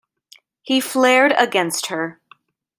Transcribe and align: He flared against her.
He 0.63 0.81
flared 0.81 1.31
against 1.37 1.85
her. 1.89 2.19